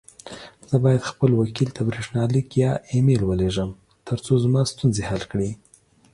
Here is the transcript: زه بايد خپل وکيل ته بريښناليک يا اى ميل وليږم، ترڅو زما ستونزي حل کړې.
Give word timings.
زه 0.69 0.75
بايد 0.83 1.01
خپل 1.11 1.31
وکيل 1.41 1.69
ته 1.75 1.81
بريښناليک 1.87 2.47
يا 2.63 2.71
اى 2.89 2.99
ميل 3.05 3.21
وليږم، 3.25 3.69
ترڅو 4.07 4.33
زما 4.43 4.61
ستونزي 4.71 5.03
حل 5.09 5.21
کړې. 5.31 5.49